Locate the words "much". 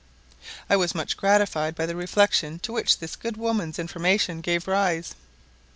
0.95-1.15